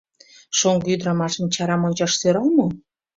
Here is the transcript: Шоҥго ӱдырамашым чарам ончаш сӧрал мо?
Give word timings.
Шоҥго 0.57 0.87
ӱдырамашым 0.93 1.45
чарам 1.53 1.81
ончаш 1.87 2.11
сӧрал 2.19 2.47
мо? 2.57 2.67